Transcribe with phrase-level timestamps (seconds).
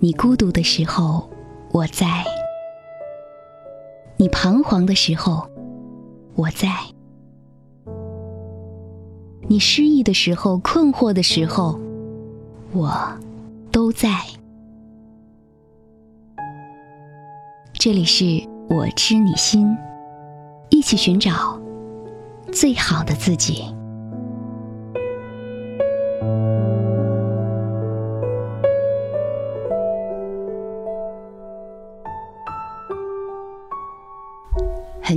[0.00, 1.28] 你孤独的时候，
[1.72, 2.06] 我在；
[4.16, 5.44] 你彷徨的时候，
[6.36, 6.68] 我在；
[9.48, 11.80] 你失意的时候、困惑的时候，
[12.72, 12.92] 我
[13.72, 14.08] 都在。
[17.72, 18.24] 这里是
[18.68, 19.76] 我知你心，
[20.70, 21.60] 一起寻找
[22.52, 23.64] 最好的自己。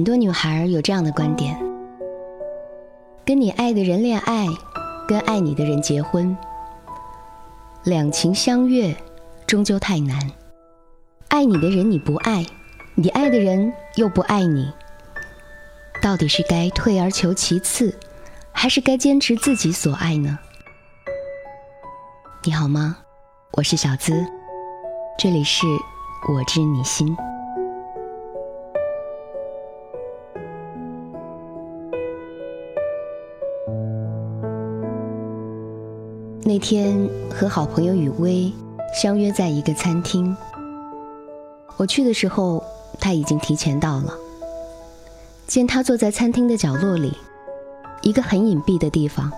[0.02, 1.56] 很多女孩有这样的观点：
[3.24, 4.48] 跟你爱的人恋爱，
[5.08, 6.36] 跟爱你的人结婚，
[7.84, 8.96] 两情相悦
[9.46, 10.18] 终究太难。
[11.28, 12.44] 爱你的人你不爱，
[12.96, 14.74] 你爱的人又不爱你，
[16.02, 17.96] 到底是该退而求其次，
[18.52, 20.40] 还是该坚持自己所爱呢？
[22.44, 22.98] 你好吗？
[23.52, 24.26] 我是小资，
[25.20, 25.68] 这里是
[26.28, 27.16] 我知你心。
[36.52, 38.52] 那天和好朋友雨薇
[38.94, 40.36] 相约在一个餐厅，
[41.78, 42.62] 我去的时候
[43.00, 44.14] 他已经提前到了。
[45.48, 47.14] 见他坐在餐厅的角落里，
[48.02, 49.32] 一个很隐蔽的地方。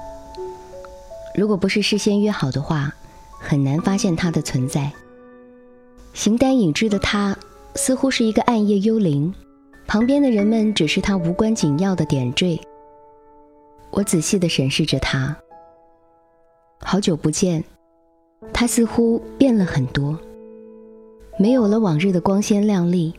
[1.35, 2.91] 如果不是事先约好的话，
[3.37, 4.91] 很难发现他的存在。
[6.15, 7.37] 形单影只的他，
[7.75, 9.31] 似乎是一个暗夜幽灵，
[9.85, 12.59] 旁边的人们只是他无关紧要的点缀。
[13.91, 15.37] 我仔细地审视着他。
[16.85, 17.63] 好久不见，
[18.53, 20.17] 他似乎变了很多，
[21.39, 23.13] 没有了往日的光鲜亮丽，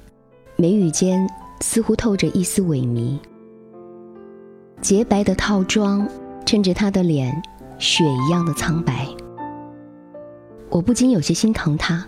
[0.56, 1.28] 眉宇间
[1.60, 3.18] 似乎透着一丝萎靡。
[4.80, 6.06] 洁白的套装
[6.44, 7.42] 衬着他的脸，
[7.78, 9.08] 雪一样的苍白。
[10.68, 12.06] 我不禁有些心疼他。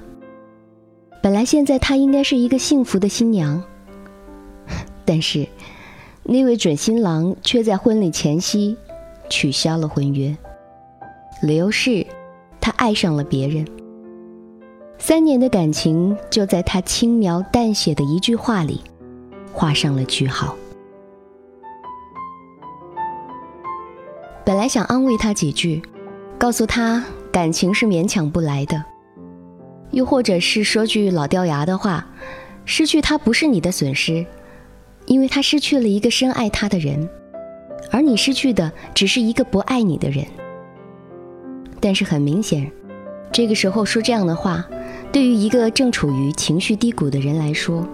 [1.23, 3.61] 本来现在他应该是一个幸福的新娘，
[5.05, 5.49] 但是
[6.23, 8.77] 那位准新郎却在婚礼前夕
[9.31, 10.37] 取消了婚约。
[11.43, 12.07] 理由是，
[12.63, 13.67] 他爱上了别人。
[14.97, 18.81] 三年的感情就在他轻描淡写的一句话里，
[19.53, 20.57] 画上了句号。
[24.47, 25.83] 本来想安慰他几句，
[26.39, 28.83] 告诉他感情是勉强不来的，
[29.91, 32.07] 又或者是说句老掉牙的话：
[32.65, 34.25] 失去他不是你的损失，
[35.05, 37.07] 因为他失去了一个深爱他的人，
[37.91, 40.25] 而你失去的只是一个不爱你的人。
[41.87, 42.69] 但是很明显，
[43.31, 44.67] 这个时候说这样的话，
[45.13, 47.87] 对于一个正处于情绪低谷的人来说，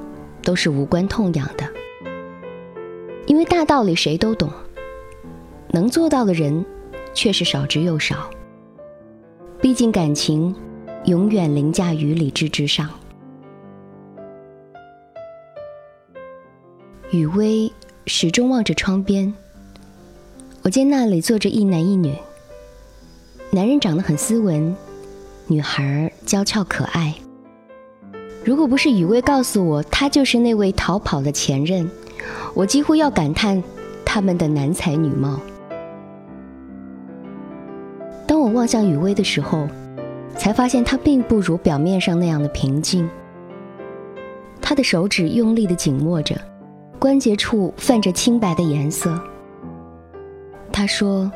[0.43, 1.69] 都是无关痛痒的。
[3.27, 4.51] 因为大道理谁都懂，
[5.73, 6.65] 能做到的人
[7.13, 8.31] 却是少之又少。
[9.61, 10.57] 毕竟感情
[11.05, 12.89] 永远凌驾于理智之上。
[17.11, 17.71] 雨薇
[18.07, 19.35] 始终望着窗边，
[20.63, 22.17] 我见那里坐着一男一女。
[23.55, 24.75] 男人长得很斯文，
[25.47, 27.15] 女孩娇俏可爱。
[28.43, 31.87] 如果不是雨薇告诉我他就是那位逃跑的前任，
[32.55, 33.63] 我几乎要感叹
[34.07, 35.39] 他们的男才女貌。
[38.27, 39.69] 当我望向雨薇的时候，
[40.35, 43.07] 才发现她并不如表面上那样的平静。
[44.63, 46.35] 她的手指用力地紧握着，
[46.99, 49.15] 关节处泛着清白的颜色。
[50.73, 51.31] 她说。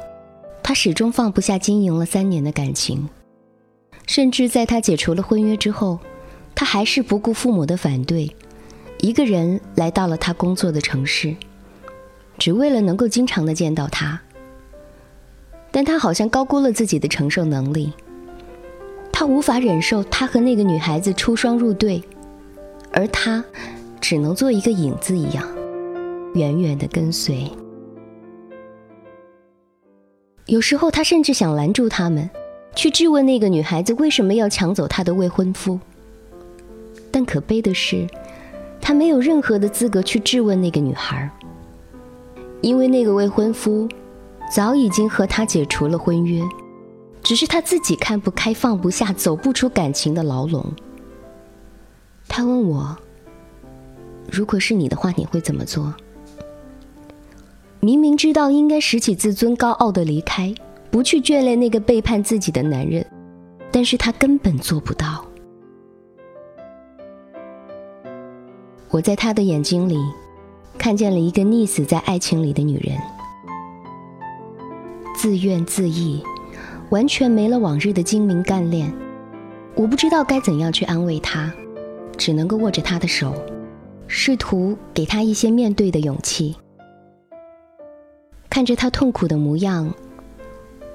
[0.69, 3.09] 他始终放不下经营了三年的感情，
[4.05, 6.01] 甚至在他解除了婚约之后，
[6.57, 8.35] 他还是不顾父母的反对，
[8.99, 11.37] 一个人来到了他工作的城市，
[12.37, 14.21] 只为了能够经常的见到他。
[15.71, 17.93] 但他好像高估了自己的承受能力，
[19.13, 22.03] 他无法忍受他和那个女孩子出双入对，
[22.91, 23.45] 而他
[24.01, 25.47] 只能做一个影子一样，
[26.35, 27.49] 远远的跟随。
[30.47, 32.31] 有时候，他甚至想拦住他们，
[32.77, 35.79] 去质问那个女孩子为什么要抢走他的未婚夫。
[37.11, 38.07] 但可悲的是，
[38.81, 41.29] 他没有任何的资格去质问那个女孩，
[42.61, 43.89] 因为那个未婚夫
[44.55, 46.41] 早已经和他解除了婚约，
[47.25, 50.65] 只是他自己看不开、放不下、走不出感情的牢笼。
[52.29, 52.97] 他问我
[54.31, 55.93] ：“如果是你的话，你会怎么做？”
[57.87, 60.53] 明明知道应该拾起自尊，高傲的离开，
[60.91, 63.07] 不去眷恋那个背叛自己的男人，
[63.71, 65.25] 但是他根本做不到。
[68.91, 69.97] 我在他的眼睛里，
[70.77, 72.99] 看见了一个溺死在爱情里的女人，
[75.15, 76.21] 自怨自艾，
[76.91, 78.93] 完全没了往日的精明干练，
[79.77, 81.55] 我不知道该怎样去安慰他，
[82.17, 83.33] 只能够握着他的手，
[84.09, 86.57] 试图给他一些面对的勇气。
[88.49, 89.93] 看着他痛苦的模样，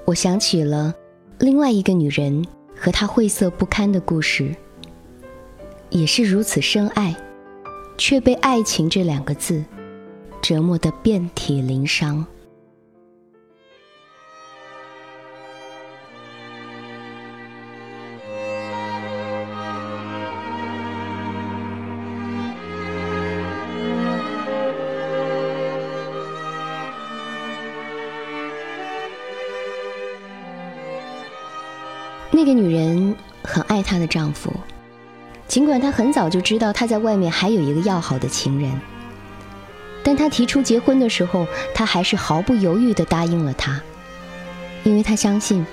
[0.04, 0.94] 我想起了
[1.38, 2.44] 另外一个女人
[2.76, 4.54] 和她晦涩不堪的故事，
[5.90, 7.14] 也是如此深爱，
[7.96, 9.64] 却被“爱情”这两个字
[10.40, 12.26] 折磨得遍体鳞伤。
[32.52, 34.52] 个女人很爱她的丈夫，
[35.48, 38.80] 尽管她很早就知道他在外面还有一个要好的情人，
[40.02, 43.80] 但她提出结婚的时候，她还是毫不犹豫地答应了他，
[44.84, 45.64] 因为她相信，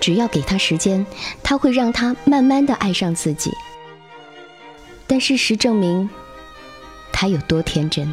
[0.00, 1.04] 只要给他时间，
[1.42, 3.52] 他会让他慢慢地爱上自己。
[5.06, 6.08] 但事实证明，
[7.12, 8.12] 她有多天真。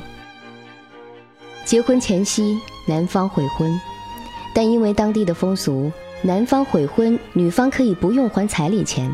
[1.65, 3.79] 结婚前夕，男方悔婚，
[4.53, 5.91] 但因为当地的风俗。
[6.25, 9.13] 男方悔婚，女方可以不用还彩礼钱，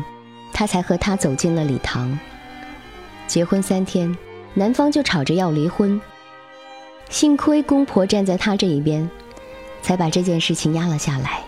[0.52, 2.16] 他才和她走进了礼堂。
[3.26, 4.16] 结婚三天，
[4.54, 6.00] 男方就吵着要离婚。
[7.08, 9.10] 幸亏公婆站在他这一边，
[9.82, 11.42] 才把这件事情压了下来。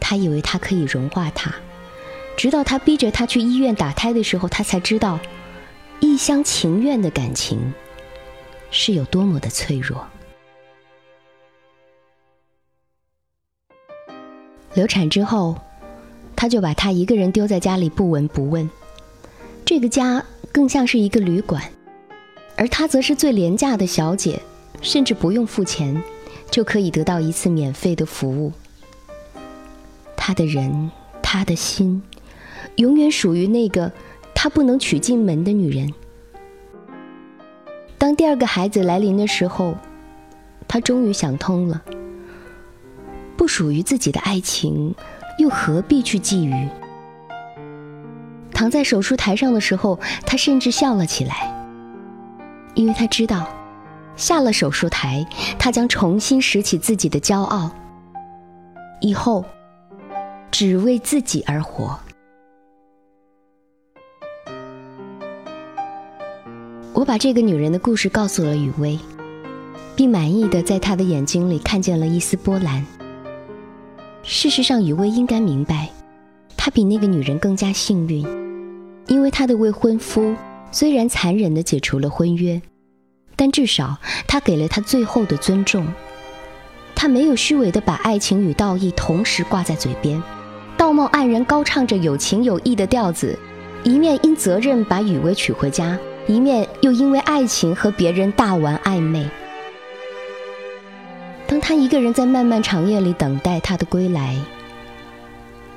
[0.00, 1.54] 他以为他可以融化他，
[2.38, 5.20] 直到他逼着他去医院打胎的时候，他才知道，
[6.00, 7.74] 一厢情愿的感情
[8.70, 10.06] 是有多么的脆弱。
[14.74, 15.56] 流产之后，
[16.36, 18.68] 他就把她一个人丢在家里不闻不问。
[19.64, 21.62] 这个家更像是一个旅馆，
[22.56, 24.40] 而她则是最廉价的小姐，
[24.80, 26.02] 甚至不用付钱
[26.50, 28.52] 就可以得到一次免费的服务。
[30.16, 30.90] 他的人，
[31.22, 32.02] 他的心，
[32.76, 33.90] 永远属于那个
[34.34, 35.92] 他不能娶进门的女人。
[37.98, 39.74] 当第二个孩子来临的时候，
[40.68, 41.82] 他终于想通了。
[43.50, 44.94] 属于自己的爱情，
[45.36, 46.68] 又何必去觊觎？
[48.52, 51.52] 躺在手术台上的时候，他甚至笑了起来，
[52.74, 53.48] 因为他知道，
[54.14, 55.26] 下了手术台，
[55.58, 57.72] 他将重新拾起自己的骄傲，
[59.00, 59.44] 以后
[60.52, 61.98] 只为自己而活。
[66.94, 68.96] 我把这个女人的故事告诉了雨薇，
[69.96, 72.86] 并满意的在她的眼睛里看见了一丝波澜。
[74.22, 75.88] 事实上，雨薇应该明白，
[76.56, 78.26] 她比那个女人更加幸运，
[79.06, 80.34] 因为她的未婚夫
[80.70, 82.60] 虽然残忍地解除了婚约，
[83.34, 83.96] 但至少
[84.26, 85.86] 他给了她最后的尊重。
[86.94, 90.22] 他没有虚伪地把爱情与道义同时挂在嘴边，
[90.76, 93.36] 道貌岸然高唱着有情有义的调子，
[93.82, 99.26] 一面因责任把雨薇娶回家，一面又因为爱情和别人大玩暧昧。
[101.70, 104.36] 他一个人在漫漫长夜里等待他的归来，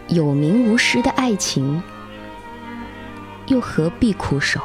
[0.08, 1.84] 有名无实的爱情，
[3.46, 4.60] 又何必苦守？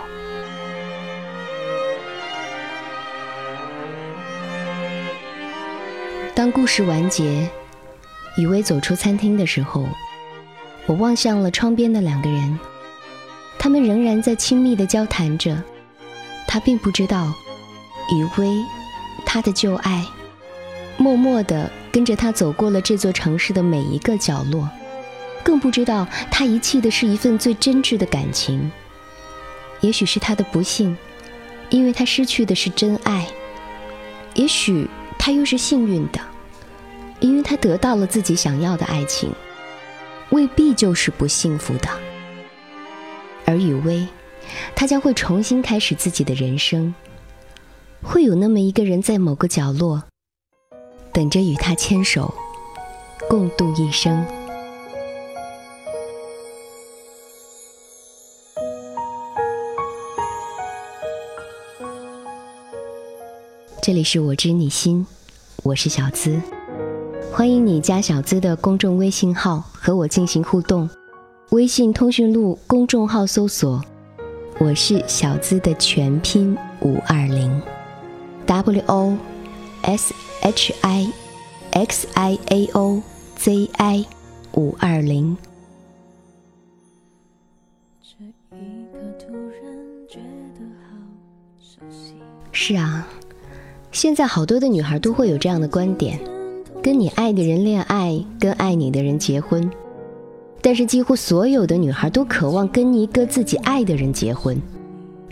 [6.35, 7.47] 当故事完结，
[8.39, 9.87] 雨薇走出餐厅的时候，
[10.87, 12.59] 我望向了窗边的两个人，
[13.59, 15.63] 他们仍然在亲密的交谈着。
[16.47, 17.27] 他并不知道，
[18.17, 18.65] 雨薇，
[19.27, 20.03] 他的旧爱。
[20.99, 24.69] 默默地跟着他走过了这座城市的每一个角落，
[25.43, 28.71] 更不知道他遗弃的是一份最真挚的感情。
[29.81, 30.95] 也许是他的不幸，
[31.71, 33.25] 因为他失去的是真爱；
[34.35, 36.21] 也许他又是幸运的，
[37.21, 39.33] 因为他得到了自己想要的爱情。
[40.31, 41.89] 未必就是不幸福的。
[43.47, 44.07] 而雨薇，
[44.75, 46.95] 她将会重新开始自己的人生，
[48.03, 50.03] 会有那么一个人在某个角落。
[51.19, 52.33] 等着与他牵手，
[53.29, 54.25] 共度一生。
[63.83, 65.05] 这里是我知你心，
[65.65, 66.41] 我是小资，
[67.33, 70.89] 欢迎你加小资的公众微信号和我进行互动。
[71.51, 73.85] 微信通讯录公众号搜索
[74.61, 77.61] “我是小资”的全拼五二零
[78.47, 79.19] ，W O
[79.89, 80.15] S。
[80.43, 81.11] H I
[81.73, 83.03] X I A O
[83.37, 84.05] Z I
[84.55, 85.37] 五二零。
[92.53, 93.09] 是啊，
[93.91, 96.21] 现在好多的女孩都会有这样的观点：
[96.83, 99.71] 跟你爱的人恋爱，跟爱你的人结婚。
[100.61, 104.61] 但是几乎所有的女孩都渴望跟一个自己爱的人结婚。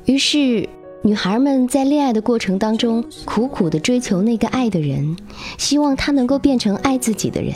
[0.07, 0.69] 于是，
[1.07, 5.17] 女孩们在恋爱的过程当中，苦苦的追求那个爱的人，
[5.57, 7.55] 希望他能够变成爱自己的人，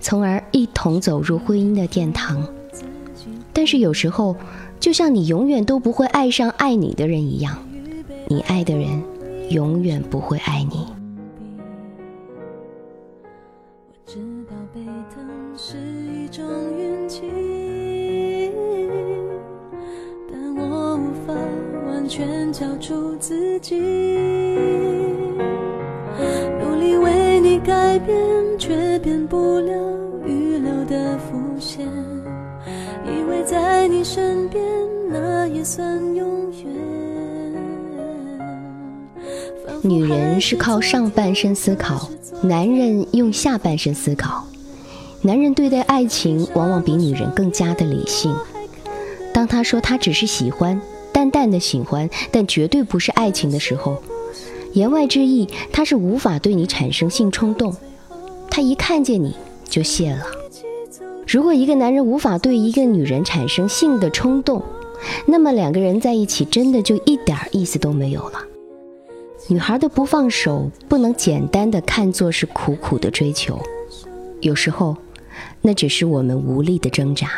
[0.00, 2.42] 从而一同走入婚姻的殿堂。
[3.52, 4.34] 但是有时候，
[4.80, 7.58] 就像你永远都不会爱上爱你的人一样，
[8.28, 9.02] 你爱的人
[9.50, 10.95] 永远不会爱你。
[22.58, 23.76] 交出自己，
[26.58, 28.16] 努力为你改变，
[28.58, 29.74] 却变不了
[30.26, 31.86] 预留的伏线。
[33.04, 34.64] 以为在你身边，
[35.10, 36.66] 那也算永远。
[39.82, 42.08] 女人是靠上半身思考，
[42.40, 44.46] 男人用下半身思考。
[45.20, 48.34] 男人对待爱情往往比女人更加的理性。
[49.34, 50.80] 当他说他只是喜欢。
[51.30, 54.02] 淡淡的喜欢，但绝对不是爱情的时候，
[54.72, 57.74] 言外之意，他是无法对你产生性冲动。
[58.50, 59.34] 他一看见你
[59.68, 60.24] 就谢了。
[61.26, 64.62] 如果一个男人无法对一个女人产生性的冲动，
[65.26, 68.38] 那么两个人在一起真的就一点意思都没有了。
[69.48, 73.60] 女孩的不放手，不能简单的看作是苦苦的追求，
[74.40, 74.96] 有时候，
[75.60, 77.30] 那只是我们无力的挣扎。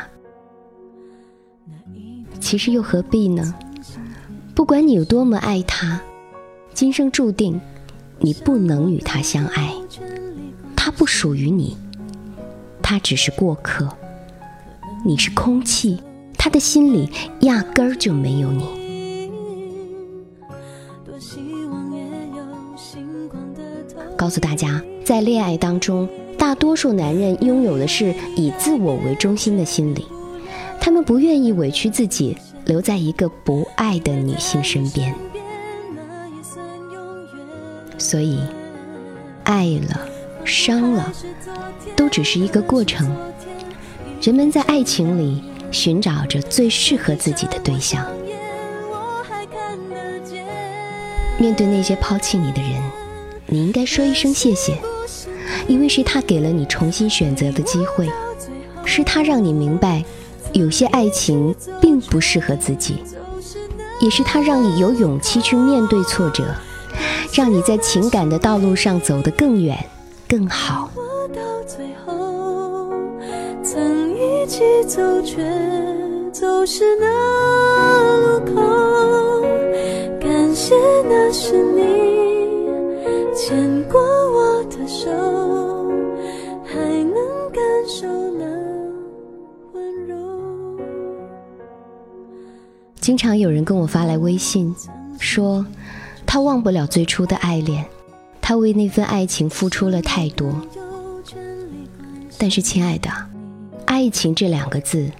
[2.41, 3.55] 其实又何必呢？
[4.59, 6.01] 不管你有多么爱他，
[6.75, 7.61] 今生注定
[8.19, 9.73] 你不能与他相爱。
[10.75, 11.77] 他不属于你，
[12.83, 13.89] 他只是过客。
[15.07, 16.03] 你是空气，
[16.37, 17.09] 他的心里
[17.43, 18.65] 压根儿就没有你。
[24.17, 30.05] 告诉大家，在恋爱当中，大多数男人拥有的是以自我为中心的心理，
[30.81, 32.37] 他们不愿意委屈自己。
[32.69, 35.15] 留在一个不爱的女性身边，
[37.97, 38.39] 所以
[39.45, 40.07] 爱了、
[40.45, 41.11] 伤了，
[41.97, 43.11] 都只是一个过程。
[44.21, 48.07] 人们在爱情里寻找着最适合自己的对象。
[51.39, 52.83] 面对那些抛弃你的人，
[53.47, 54.77] 你应该说一声谢谢，
[55.67, 58.07] 因为是他给了你重新选择的机会，
[58.85, 60.05] 是他让你明白。
[60.53, 63.03] 有些爱情并不适合自己，
[64.01, 66.45] 也是他让你有勇气去面对挫折，
[67.33, 69.79] 让你在情感的道路上走得更远、
[70.29, 70.91] 更好。
[73.63, 75.45] 曾一起走，却
[76.33, 77.07] 走失那
[78.21, 79.43] 路口。
[80.21, 80.75] 感谢
[81.09, 82.57] 那是你
[83.35, 84.01] 牵过
[93.09, 94.77] 经常有人跟我发来微信，
[95.19, 95.65] 说
[96.27, 97.83] 他忘不了最初的爱恋，
[98.39, 100.55] 他为那份爱情付出了太多。
[102.37, 103.11] 但是，亲爱的，
[103.87, 105.11] 爱情这两个字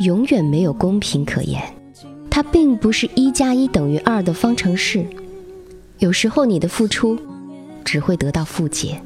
[0.00, 1.62] 永远没有公平可言，
[2.28, 5.06] 它并不是一加一等于二的方程式。
[6.00, 7.16] 有时候，你的付出
[7.84, 9.00] 只会得到负解。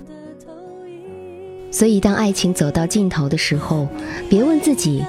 [1.71, 3.87] 所以，当爱情走到尽头的时候，
[4.31, 5.05] 别问自己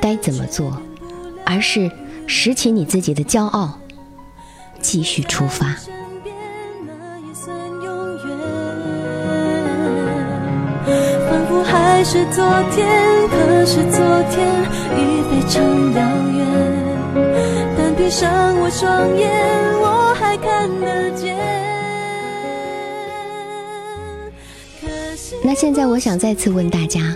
[0.00, 0.80] 该怎么做，
[1.44, 1.90] 而是。
[2.26, 3.78] 拾起你自己的骄傲，
[4.80, 5.76] 继续出发。
[11.30, 12.86] 仿佛还是昨天，
[13.28, 14.46] 可是昨天
[14.96, 15.62] 已非常
[15.94, 16.00] 遥
[16.32, 16.44] 远。
[17.76, 19.30] 但闭上我双眼，
[19.80, 21.34] 我还看得见。
[25.42, 27.14] 那现在，我想再次问大家，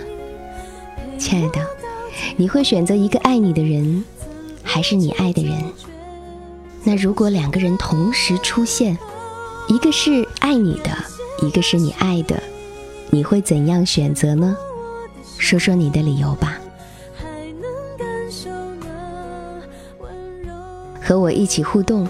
[1.17, 1.59] 亲爱的，
[2.35, 4.03] 你会选择一个爱你的人？
[4.71, 5.51] 还是你爱的人。
[6.83, 8.95] 那如果两个人同时出现，
[9.67, 10.91] 一个是爱你的，
[11.41, 12.41] 一个是你爱的，
[13.09, 14.55] 你会怎样选择呢？
[15.39, 16.59] 说说你的理由吧。
[21.01, 22.07] 和我一起互动，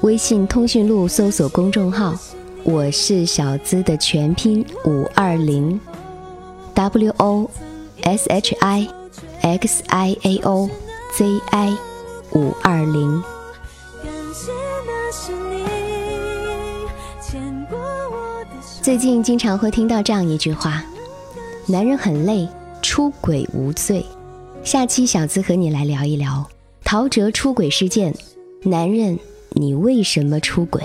[0.00, 2.14] 微信通讯录搜索公众号
[2.64, 5.78] “我是小资”的全拼五二零
[6.72, 7.50] ，W O
[8.00, 8.88] S H I
[9.42, 10.70] X I A O
[11.14, 11.87] Z I。
[12.32, 13.22] 五二零。
[18.82, 20.82] 最近经常会听到这样一句话
[21.66, 22.48] ：“男人很累，
[22.82, 24.04] 出轨无罪。”
[24.64, 26.46] 下期小资和你来聊一聊
[26.84, 28.14] 陶喆出轨事件。
[28.62, 29.18] 男人，
[29.50, 30.82] 你为什么出轨？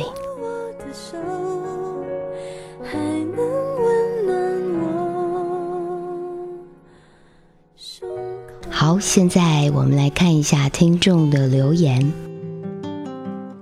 [8.85, 12.11] 好，现在我们来看一下听众的留言。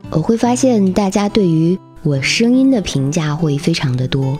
[0.10, 4.36] 我会发现大家对于我声音的评价会非常的多，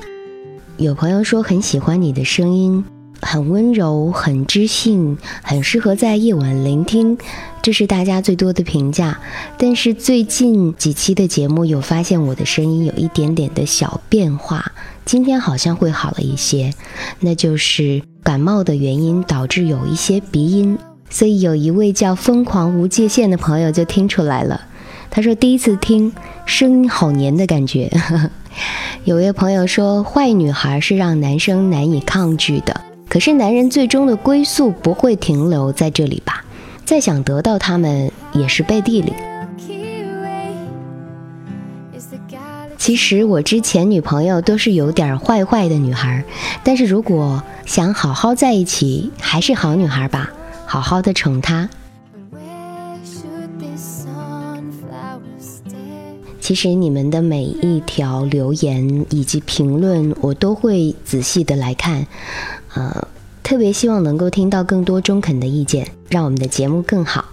[0.78, 2.84] 有朋友说很喜欢你的声音。
[3.22, 7.16] 很温柔，很知性，很适合在夜晚聆听，
[7.62, 9.20] 这是大家最多的评价。
[9.60, 14.72] 但是最近几期的节目有发现我的声音有一点点的小变化，
[15.06, 16.74] 今天好像会好了一些，
[17.20, 20.78] 那就是感冒的原因导致有一些鼻音，
[21.10, 24.62] 所以有一位叫疯狂无界限的朋友就听出来了，
[25.10, 26.12] 他说第一次听
[26.46, 27.92] 声音好黏的感觉。
[29.06, 32.82] 有位朋友说坏女孩是让男生难以抗拒的。
[33.10, 36.46] 可是男人最终的归宿不会停留在这里吧？
[36.86, 39.14] 再想得到他们也是背地里。
[42.82, 46.26] 其实我之前女朋友都是有点坏坏的女孩，
[46.64, 50.32] 但是如果想好好在一起，还是好女孩吧，
[50.66, 51.70] 好好的宠她。
[56.40, 62.08] 其实你们的每一条留言以及评论，我都会仔细的来看。
[62.74, 63.08] 呃，
[63.44, 67.26] 特别希望能够听到更多中肯的意见，让我们的节目更好。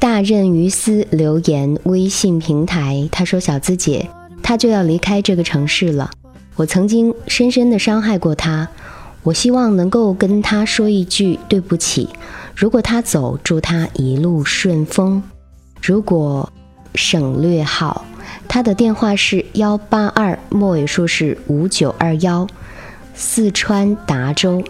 [0.00, 4.06] 大任于斯留言微信平台，他说：“小资姐，
[4.44, 6.08] 他就要离开这个城市了。
[6.54, 8.68] 我曾经深深的伤害过他，
[9.24, 12.08] 我希望能够跟他说一句对不起。
[12.54, 15.20] 如果他走，祝他一路顺风。
[15.82, 16.52] 如果
[16.94, 18.04] 省略号，
[18.46, 22.46] 他的电话是幺八二，末尾数是五九二幺。”
[23.16, 24.62] 四川达州，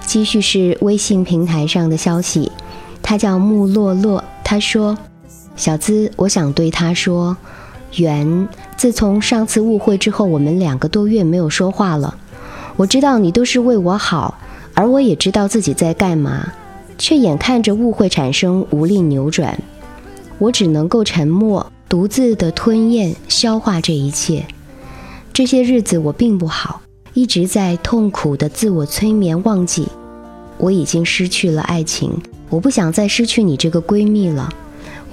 [0.00, 2.52] 继续是微信平台上的消息。
[3.02, 4.96] 他叫木洛洛，他说
[5.56, 7.36] ：“小资，我想对他说，
[7.96, 8.48] 缘。
[8.76, 12.16] 自从上次误会之后，我们两个多月没有说话了。
[12.76, 14.36] 我知道你都是为我好，
[14.74, 16.52] 而我也知道自己在干嘛，
[16.98, 19.58] 却眼看着误会产生，无力扭转。
[20.38, 24.44] 我只能够沉默，独自的吞咽、消化这一切。”
[25.32, 26.80] 这些日子我并不好，
[27.12, 29.88] 一直在痛苦的自我催眠，忘记
[30.58, 32.12] 我已经失去了爱情。
[32.50, 34.52] 我不想再失去你这个闺蜜了。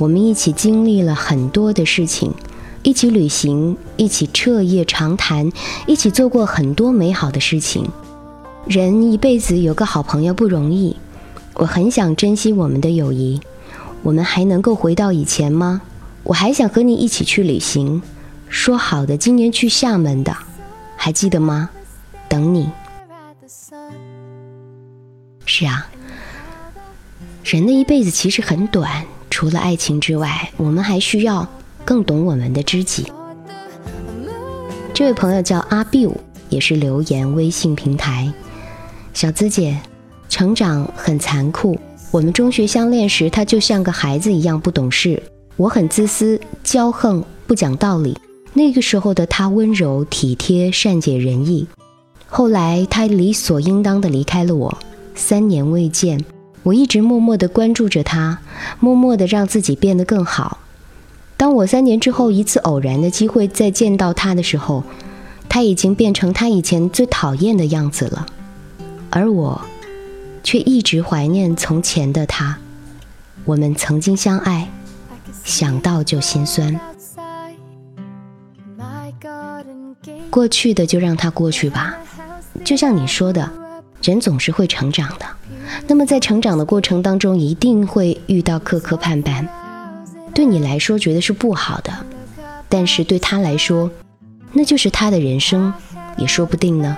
[0.01, 2.33] 我们一起经历了很多的事情，
[2.81, 5.51] 一起旅行，一起彻夜长谈，
[5.85, 7.87] 一起做过很多美好的事情。
[8.65, 10.97] 人一辈子有个好朋友不容易，
[11.53, 13.39] 我很想珍惜我们的友谊。
[14.01, 15.83] 我们还能够回到以前吗？
[16.23, 18.01] 我还想和你一起去旅行。
[18.49, 20.35] 说好的今年去厦门的，
[20.97, 21.69] 还记得吗？
[22.27, 22.71] 等你。
[25.45, 25.85] 是啊，
[27.43, 29.05] 人的一辈子其实很短，
[29.41, 31.47] 除了爱情之外，我们还需要
[31.83, 33.11] 更懂我们的知己。
[34.93, 36.13] 这位朋友叫阿 biu，
[36.49, 38.31] 也是留言微信平台。
[39.15, 39.75] 小资姐，
[40.29, 41.75] 成长很残酷。
[42.11, 45.19] 我们中学相恋时，他就像个孩子一样不懂事，
[45.57, 48.15] 我很自私、骄横、不讲道理。
[48.53, 51.65] 那个时候的他温柔体贴、善解人意。
[52.27, 54.77] 后来他理所应当的离开了我，
[55.15, 56.23] 三年未见，
[56.63, 58.39] 我一直默默的关注着他，
[58.79, 60.59] 默默的让自己变得更好。
[61.35, 64.83] 当我三年之后一次偶然的机会再见到他的时候，
[65.49, 68.27] 他已经变成他以前最讨厌的样子了，
[69.09, 69.61] 而我
[70.43, 72.57] 却一直怀念从前的他。
[73.43, 74.69] 我们曾经相爱，
[75.43, 76.79] 想到就心酸。
[80.29, 81.95] 过去的就让它过去吧，
[82.63, 83.51] 就像你说的，
[84.03, 85.25] 人总是会成长的。
[85.87, 89.47] 那么在成长的过程当中，一定会遇到磕磕绊绊，
[90.33, 91.91] 对你来说觉得是不好的，
[92.69, 93.89] 但是对他来说，
[94.53, 95.73] 那就是他的人生，
[96.17, 96.97] 也说不定呢。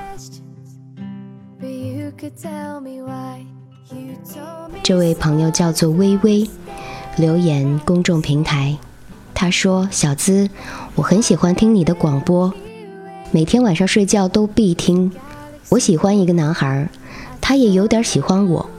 [4.82, 6.48] 这位朋友叫做微微，
[7.18, 8.78] 留言公众平台，
[9.34, 10.50] 他说：“小资，
[10.96, 12.54] 我很喜欢听你的广播。”
[13.32, 15.12] 每天晚上睡觉都必听。
[15.70, 16.88] 我喜欢一个男孩，
[17.44, 18.70] 他也有点喜欢我，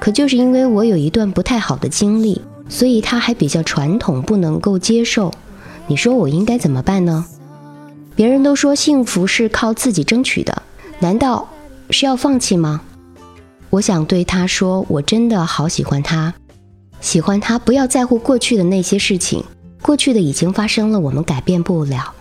[0.00, 5.32] 可就是因为我有一段不太好的经历，所以他还比较传统，不能够接受。
[5.86, 7.24] 你说我应该怎么办呢？
[8.16, 10.62] 别人都说幸福是靠自己争取的，
[10.98, 11.48] 难道
[11.88, 12.80] 是要放弃吗？
[13.70, 16.34] 我想对他说，我真的好喜欢他，
[17.00, 19.44] 喜欢他，不要在乎过去的那些事情，
[19.80, 22.12] 过去的已经发生了，我们改变不了。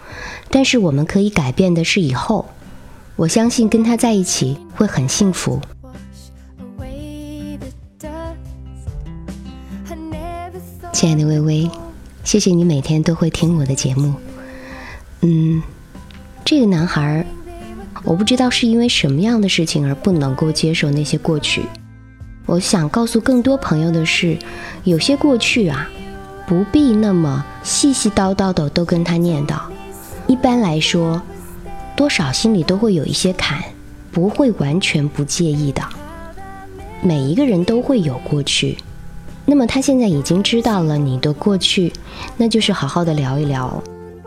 [0.52, 2.46] 但是我们可以改变的是以后，
[3.15, 5.60] 我相信跟他在一起会很幸福。
[10.91, 11.69] 亲爱的微微，
[12.23, 14.13] 谢谢你每天都会听我的节目。
[15.21, 15.62] 嗯，
[16.45, 17.26] 这个男孩，
[18.04, 21.63] 我不知道是因为什么样的事情而不能够接受那些过去。
[22.45, 24.38] 我想告诉更多朋友的是，
[24.84, 25.89] 有些过去啊，
[26.47, 29.60] 不必那么细细叨叨的都跟他念叨。
[30.28, 31.21] 一般来说，
[31.95, 33.62] 多少心里都会有一些坎，
[34.12, 35.82] 不会完全不介意的。
[37.01, 38.77] 每一个人都会有过去，
[39.45, 41.93] 那么他现在已经知道了你的过去，
[42.38, 43.82] 那就是好好的聊一聊，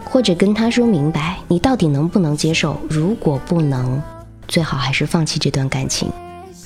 [0.04, 2.76] 或者跟他说明白，你到底能不能接受。
[2.88, 4.00] 如果不能，
[4.46, 6.08] 最好还是放弃这段感情。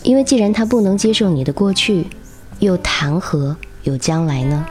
[0.03, 2.07] 因为既然他不能接受你的过去，
[2.59, 4.67] 又谈何有将来呢？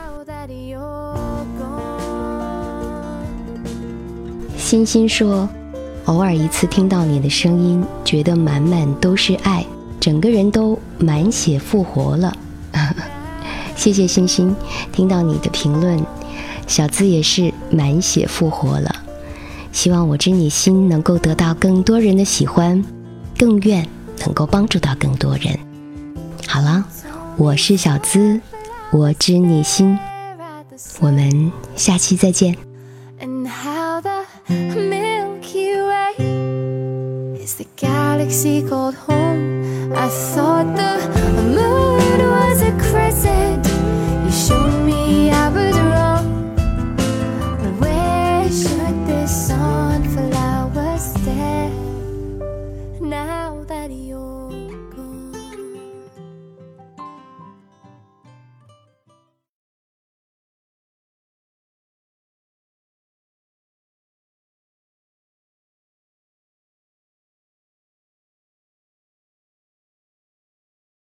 [4.56, 5.48] 欣欣说
[6.10, 9.64] ：“偶尔一次听到你的声音，觉得满满都是爱，
[10.00, 12.36] 整个人都满血复活了。
[13.76, 14.52] ”谢谢欣欣，
[14.90, 16.04] 听到你的评论，
[16.66, 18.92] 小资也是满血复活了。
[19.70, 22.84] 希望我知你心能够得到更多人的喜欢，
[23.38, 23.86] 更愿。
[24.22, 25.58] 能够帮助到更多人。
[26.46, 26.84] 好了，
[27.38, 28.38] 我是小资，
[28.90, 29.98] 我知你心，
[31.00, 32.69] 我们下期再见。
[37.60, 39.92] The galaxy called home.
[39.92, 41.19] I thought the.